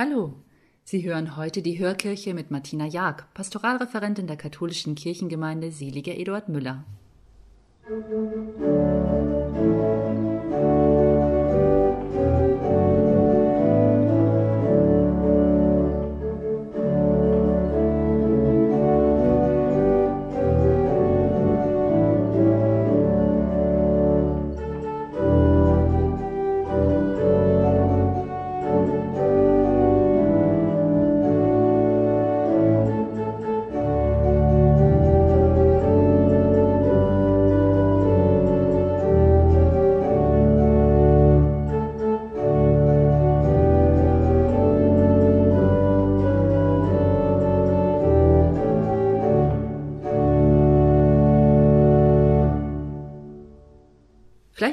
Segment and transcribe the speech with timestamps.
[0.00, 0.34] Hallo,
[0.84, 6.84] Sie hören heute die Hörkirche mit Martina Jag, Pastoralreferentin der katholischen Kirchengemeinde Seliger Eduard Müller.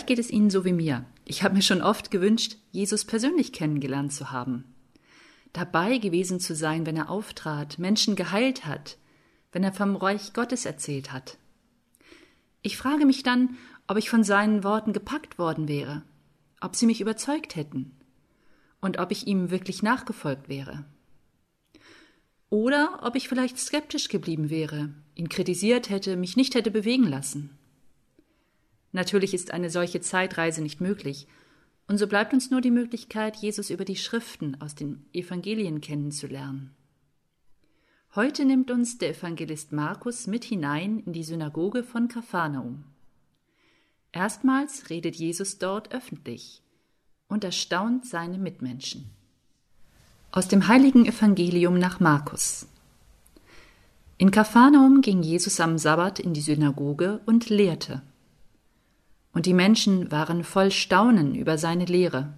[0.06, 1.04] Vielleicht geht es Ihnen so wie mir.
[1.26, 4.64] Ich habe mir schon oft gewünscht, Jesus persönlich kennengelernt zu haben.
[5.52, 9.00] Dabei gewesen zu sein, wenn er auftrat, Menschen geheilt hat,
[9.52, 11.40] wenn er vom Reich Gottes erzählt hat.
[12.62, 16.04] Ich frage mich dann, ob ich von seinen Worten gepackt worden wäre,
[16.62, 17.92] ob sie mich überzeugt hätten
[18.82, 20.86] und ob ich ihm wirklich nachgefolgt wäre.
[22.52, 27.58] Oder ob ich vielleicht skeptisch geblieben wäre, ihn kritisiert hätte, mich nicht hätte bewegen lassen.
[28.96, 31.28] Natürlich ist eine solche Zeitreise nicht möglich,
[31.86, 36.74] und so bleibt uns nur die Möglichkeit, Jesus über die Schriften aus den Evangelien kennenzulernen.
[38.16, 42.86] Heute nimmt uns der Evangelist Markus mit hinein in die Synagoge von Kapharnaum.
[44.14, 46.62] Erstmals redet Jesus dort öffentlich
[47.28, 49.10] und erstaunt seine Mitmenschen.
[50.32, 52.66] Aus dem heiligen Evangelium nach Markus.
[54.18, 58.02] In Kapharnaum ging Jesus am Sabbat in die Synagoge und lehrte
[59.36, 62.34] und die Menschen waren voll Staunen über seine Lehre.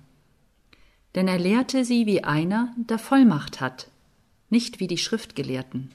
[1.13, 3.89] Denn er lehrte sie wie einer, der Vollmacht hat,
[4.49, 5.91] nicht wie die Schriftgelehrten.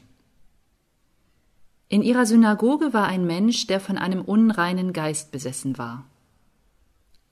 [1.89, 6.07] In ihrer Synagoge war ein Mensch, der von einem unreinen Geist besessen war.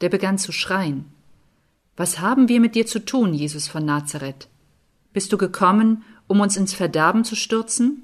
[0.01, 1.05] Der begann zu schreien.
[1.97, 4.49] Was haben wir mit dir zu tun, Jesus von Nazareth?
[5.13, 8.03] Bist du gekommen, um uns ins Verderben zu stürzen?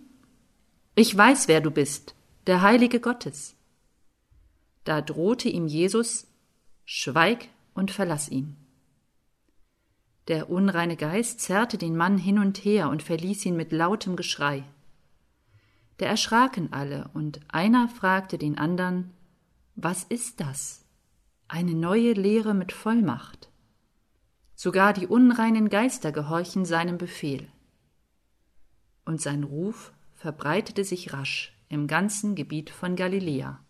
[0.94, 2.15] Ich weiß, wer du bist,
[2.47, 3.56] der Heilige Gottes.
[4.86, 6.28] Da drohte ihm Jesus,
[6.84, 8.56] Schweig und verlass ihn.
[10.28, 14.62] Der unreine Geist zerrte den Mann hin und her und verließ ihn mit lautem Geschrei.
[15.98, 19.12] Da erschraken alle, und einer fragte den andern,
[19.74, 20.84] Was ist das?
[21.48, 23.50] Eine neue Lehre mit Vollmacht.
[24.54, 27.48] Sogar die unreinen Geister gehorchen seinem Befehl.
[29.04, 33.66] Und sein Ruf verbreitete sich rasch im ganzen Gebiet von Galiläa.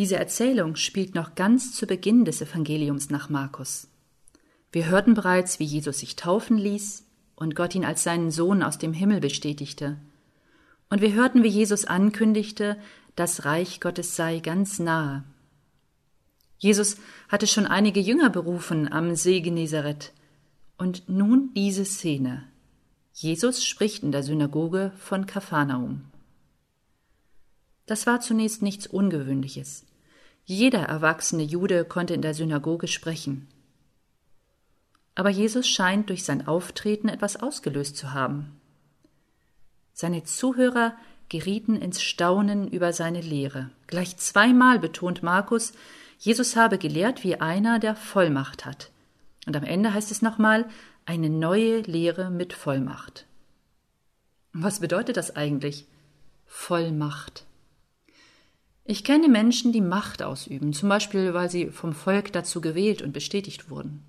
[0.00, 3.86] Diese Erzählung spielt noch ganz zu Beginn des Evangeliums nach Markus.
[4.72, 7.04] Wir hörten bereits, wie Jesus sich taufen ließ
[7.36, 9.98] und Gott ihn als seinen Sohn aus dem Himmel bestätigte.
[10.88, 12.78] Und wir hörten, wie Jesus ankündigte,
[13.14, 15.22] das Reich Gottes sei ganz nahe.
[16.56, 16.96] Jesus
[17.28, 20.14] hatte schon einige Jünger berufen am See Genezareth.
[20.78, 22.48] Und nun diese Szene.
[23.12, 26.06] Jesus spricht in der Synagoge von Kapharnaum.
[27.84, 29.84] Das war zunächst nichts Ungewöhnliches.
[30.50, 33.46] Jeder erwachsene Jude konnte in der Synagoge sprechen.
[35.14, 38.60] Aber Jesus scheint durch sein Auftreten etwas ausgelöst zu haben.
[39.92, 40.96] Seine Zuhörer
[41.28, 43.70] gerieten ins Staunen über seine Lehre.
[43.86, 45.72] Gleich zweimal betont Markus,
[46.18, 48.90] Jesus habe gelehrt wie einer, der Vollmacht hat.
[49.46, 50.68] Und am Ende heißt es nochmal,
[51.06, 53.24] eine neue Lehre mit Vollmacht.
[54.52, 55.86] Was bedeutet das eigentlich?
[56.44, 57.46] Vollmacht.
[58.90, 63.12] Ich kenne Menschen, die Macht ausüben, zum Beispiel weil sie vom Volk dazu gewählt und
[63.12, 64.02] bestätigt wurden.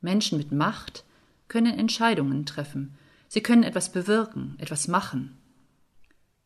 [0.00, 1.02] Menschen mit Macht
[1.48, 5.36] können Entscheidungen treffen, sie können etwas bewirken, etwas machen.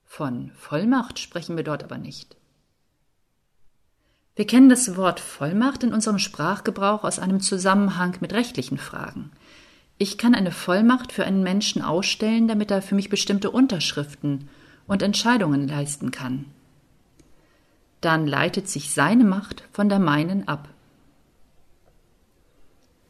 [0.07, 2.39] Von Vollmacht sprechen wir dort aber nicht.
[4.35, 9.33] Wir kennen das Wort Vollmacht in unserem Sprachgebrauch aus einem Zusammenhang mit rechtlichen Fragen.
[9.99, 14.49] Ich kann eine Vollmacht für einen Menschen ausstellen, damit er für mich bestimmte Unterschriften
[14.87, 16.47] und Entscheidungen leisten kann.
[18.01, 20.69] Dann leitet sich seine Macht von der meinen ab.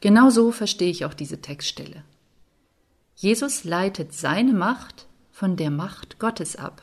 [0.01, 2.03] Genauso verstehe ich auch diese Textstelle.
[3.15, 6.81] Jesus leitet seine Macht von der Macht Gottes ab.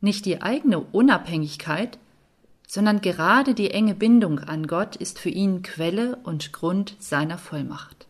[0.00, 1.98] Nicht die eigene Unabhängigkeit,
[2.66, 8.06] sondern gerade die enge Bindung an Gott ist für ihn Quelle und Grund seiner Vollmacht.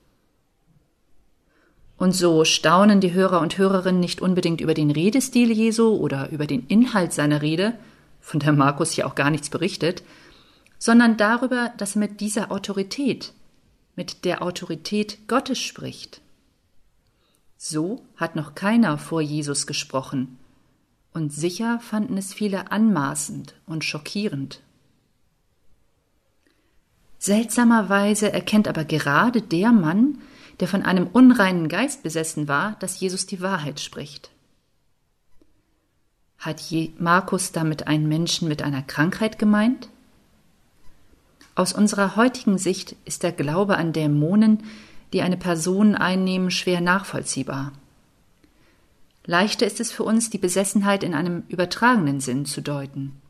[1.97, 6.47] Und so staunen die Hörer und Hörerinnen nicht unbedingt über den Redestil Jesu oder über
[6.47, 7.75] den Inhalt seiner Rede,
[8.21, 10.03] von der Markus hier auch gar nichts berichtet,
[10.79, 13.33] sondern darüber, dass er mit dieser Autorität,
[13.97, 16.21] mit der Autorität Gottes spricht.
[17.57, 20.39] So hat noch keiner vor Jesus gesprochen,
[21.13, 24.63] und sicher fanden es viele anmaßend und schockierend.
[27.19, 30.19] Seltsamerweise erkennt aber gerade der Mann,
[30.61, 34.31] der von einem unreinen Geist besessen war, dass Jesus die Wahrheit spricht.
[36.41, 36.65] Hat
[36.99, 39.91] Markus damit einen Menschen mit einer Krankheit gemeint?
[41.55, 44.65] Aus unserer heutigen Sicht ist der Glaube an Dämonen,
[45.13, 47.73] die eine Person einnehmen, schwer nachvollziehbar.
[49.27, 53.21] Leichter ist es für uns, die Besessenheit in einem übertragenen Sinn zu deuten.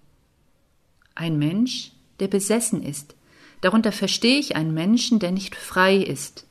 [1.16, 1.90] Ein Mensch,
[2.20, 3.16] der besessen ist,
[3.60, 6.46] darunter verstehe ich einen Menschen, der nicht frei ist,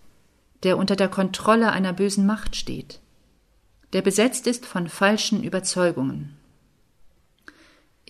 [0.63, 3.00] der unter der Kontrolle einer bösen Macht steht,
[3.94, 6.35] der besetzt ist von falschen Überzeugungen.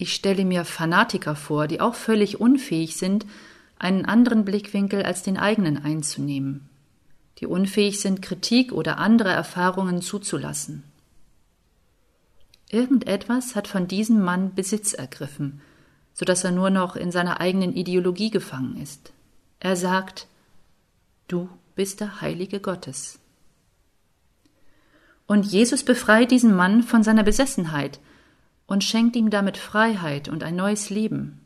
[0.01, 3.25] Ich stelle mir Fanatiker vor, die auch völlig unfähig sind,
[3.77, 6.69] einen anderen Blickwinkel als den eigenen einzunehmen,
[7.39, 10.83] die unfähig sind, Kritik oder andere Erfahrungen zuzulassen.
[12.69, 15.59] Irgendetwas hat von diesem Mann Besitz ergriffen,
[16.13, 19.11] so dass er nur noch in seiner eigenen Ideologie gefangen ist.
[19.59, 20.27] Er sagt,
[21.27, 23.19] du bist der Heilige Gottes.
[25.27, 27.99] Und Jesus befreit diesen Mann von seiner Besessenheit
[28.69, 31.41] und schenkt ihm damit Freiheit und ein neues Leben.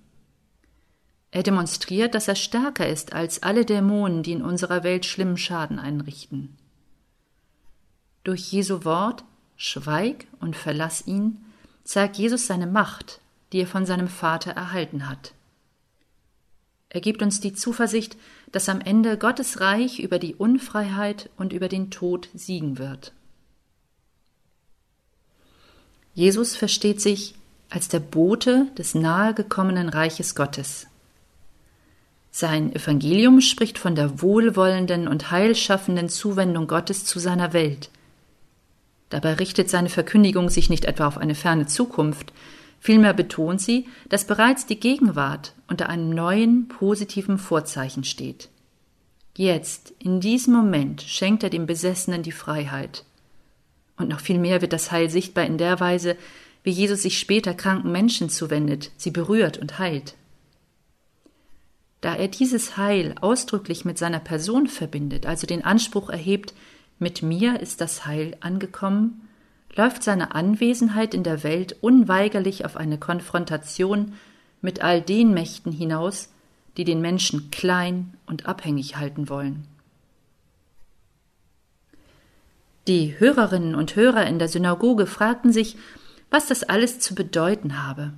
[1.32, 5.80] Er demonstriert, dass er stärker ist als alle Dämonen, die in unserer Welt schlimmen Schaden
[5.80, 6.58] einrichten.
[8.24, 9.24] Durch Jesu Wort
[9.56, 11.38] Schweig und verlass ihn,
[11.86, 13.22] zeigt Jesus seine Macht,
[13.52, 15.34] die er von seinem Vater erhalten hat.
[16.90, 18.18] Er gibt uns die Zuversicht,
[18.52, 23.14] dass am Ende Gottes Reich über die Unfreiheit und über den Tod siegen wird.
[26.14, 27.36] Jesus versteht sich
[27.70, 30.88] als der Bote des nahegekommenen Reiches Gottes.
[32.32, 37.90] Sein Evangelium spricht von der wohlwollenden und heilschaffenden Zuwendung Gottes zu seiner Welt–
[39.14, 42.34] Dabei richtet seine Verkündigung sich nicht etwa auf eine ferne Zukunft,
[42.80, 48.50] vielmehr betont sie, dass bereits die Gegenwart unter einem neuen, positiven Vorzeichen steht.
[49.38, 53.06] Jetzt, in diesem Moment, schenkt er dem Besessenen die Freiheit.
[54.04, 56.18] Und noch viel mehr wird das Heil sichtbar in der Weise,
[56.62, 60.16] wie Jesus sich später kranken Menschen zuwendet, sie berührt und heilt.
[62.02, 66.54] Da er dieses Heil ausdrücklich mit seiner Person verbindet, also den Anspruch erhebt,
[67.00, 69.30] mit mir ist das Heil angekommen,
[69.74, 74.16] läuft seine Anwesenheit in der Welt unweigerlich auf eine Konfrontation
[74.62, 76.28] mit all den Mächten hinaus,
[76.76, 79.66] die den Menschen klein und abhängig halten wollen.
[82.88, 85.78] Die Hörerinnen und Hörer in der Synagoge fragten sich,
[86.30, 88.12] was das alles zu bedeuten habe.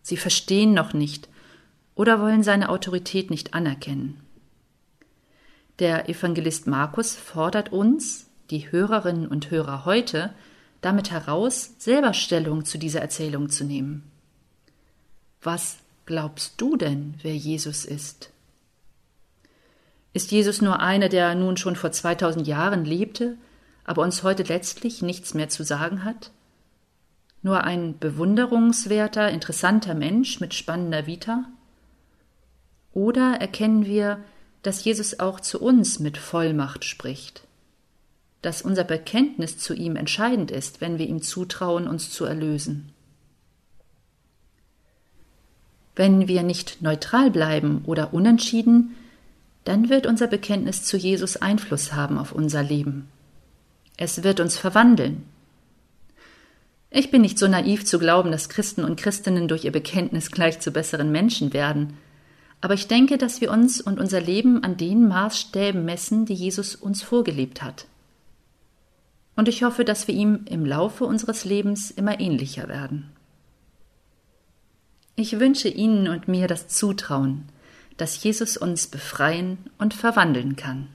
[0.00, 1.28] Sie verstehen noch nicht
[1.94, 4.20] oder wollen seine Autorität nicht anerkennen.
[5.78, 10.32] Der Evangelist Markus fordert uns, die Hörerinnen und Hörer heute,
[10.80, 14.04] damit heraus, selber Stellung zu dieser Erzählung zu nehmen.
[15.42, 18.30] Was glaubst du denn, wer Jesus ist?
[20.14, 23.36] Ist Jesus nur einer, der nun schon vor 2000 Jahren lebte,
[23.88, 26.30] aber uns heute letztlich nichts mehr zu sagen hat?
[27.40, 31.44] Nur ein bewunderungswerter, interessanter Mensch mit spannender Vita?
[32.92, 34.22] Oder erkennen wir,
[34.60, 37.44] dass Jesus auch zu uns mit Vollmacht spricht?
[38.42, 42.92] Dass unser Bekenntnis zu ihm entscheidend ist, wenn wir ihm zutrauen, uns zu erlösen?
[45.96, 48.96] Wenn wir nicht neutral bleiben oder unentschieden,
[49.64, 53.08] dann wird unser Bekenntnis zu Jesus Einfluss haben auf unser Leben.
[53.98, 55.24] Es wird uns verwandeln.
[56.90, 60.60] Ich bin nicht so naiv zu glauben, dass Christen und Christinnen durch ihr Bekenntnis gleich
[60.60, 61.98] zu besseren Menschen werden,
[62.60, 66.74] aber ich denke, dass wir uns und unser Leben an den Maßstäben messen, die Jesus
[66.74, 67.86] uns vorgelebt hat.
[69.36, 73.10] Und ich hoffe, dass wir ihm im Laufe unseres Lebens immer ähnlicher werden.
[75.14, 77.44] Ich wünsche Ihnen und mir das Zutrauen,
[77.96, 80.88] dass Jesus uns befreien und verwandeln kann.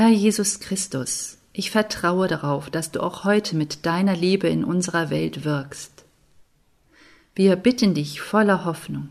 [0.00, 5.10] Herr Jesus Christus, ich vertraue darauf, dass du auch heute mit deiner Liebe in unserer
[5.10, 6.06] Welt wirkst.
[7.34, 9.10] Wir bitten dich voller Hoffnung.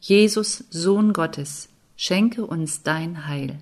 [0.00, 3.58] Jesus, Sohn Gottes, schenke uns dein Heil.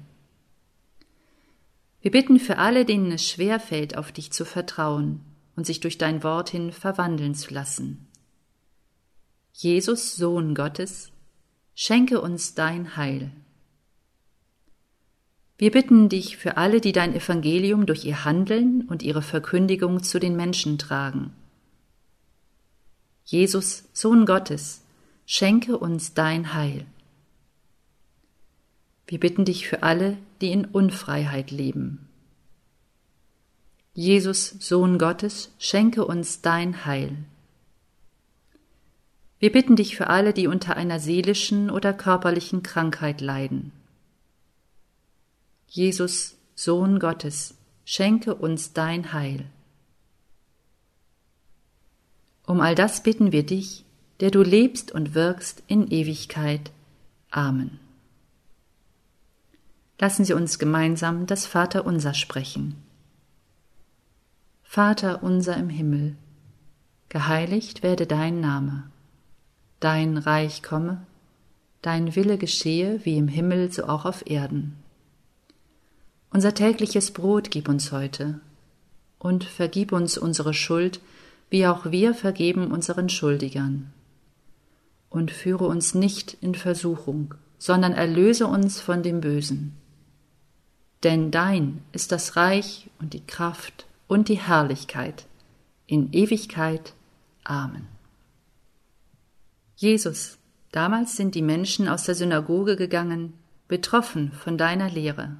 [2.00, 5.20] Wir bitten für alle, denen es schwer fällt, auf dich zu vertrauen
[5.54, 8.08] und sich durch dein Wort hin verwandeln zu lassen.
[9.52, 11.12] Jesus, Sohn Gottes,
[11.76, 13.30] schenke uns dein Heil.
[15.62, 20.19] Wir bitten dich für alle, die dein Evangelium durch ihr Handeln und ihre Verkündigung zu
[20.19, 21.33] den Menschen tragen.
[23.25, 24.83] Jesus, Sohn Gottes,
[25.25, 26.85] schenke uns dein Heil.
[29.07, 32.09] Wir bitten dich für alle, die in Unfreiheit leben.
[33.95, 37.16] Jesus, Sohn Gottes, schenke uns dein Heil.
[39.38, 43.71] Wir bitten dich für alle, die unter einer seelischen oder körperlichen Krankheit leiden.
[45.75, 47.55] Jesus, Sohn Gottes,
[47.87, 49.47] schenke uns dein Heil.
[52.47, 53.87] Um all das bitten wir dich,
[54.21, 56.71] der du lebst und wirkst in Ewigkeit.
[57.31, 57.81] Amen.
[59.99, 62.75] Lassen Sie uns gemeinsam das Vaterunser sprechen.
[64.62, 66.17] Vater unser im Himmel,
[67.09, 68.91] geheiligt werde dein Name,
[69.81, 71.07] dein Reich komme,
[71.81, 74.82] dein Wille geschehe wie im Himmel so auch auf Erden.
[76.33, 78.41] Unser tägliches Brot gib uns heute
[79.19, 81.01] und vergib uns unsere Schuld,
[81.51, 83.93] wie auch wir vergeben unseren Schuldigern.
[85.11, 89.77] Und führe uns nicht in Versuchung, sondern erlöse uns von dem Bösen.
[91.03, 95.27] Denn dein ist das Reich und die Kraft und die Herrlichkeit
[95.87, 96.95] in Ewigkeit.
[97.45, 97.87] Amen.
[99.77, 100.39] Jesus,
[100.71, 103.35] damals sind die Menschen aus der Synagoge gegangen,
[103.69, 105.37] betroffen von deiner Lehre.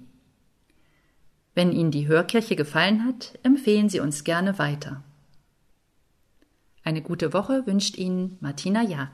[1.55, 5.03] Wenn Ihnen die Hörkirche gefallen hat, empfehlen Sie uns gerne weiter.
[6.85, 9.09] Eine gute Woche wünscht Ihnen Martina Jag.